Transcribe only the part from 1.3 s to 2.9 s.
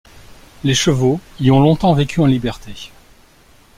y ont longtemps vécu en liberté.